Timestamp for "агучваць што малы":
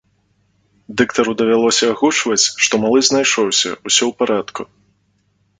1.95-2.99